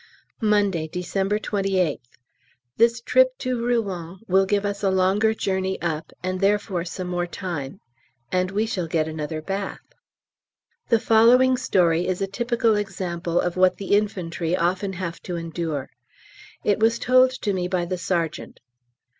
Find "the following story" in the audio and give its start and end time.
10.89-12.07